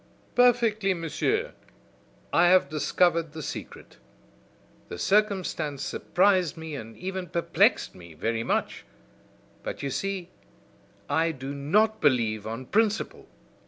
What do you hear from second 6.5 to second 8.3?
me and even perplexed me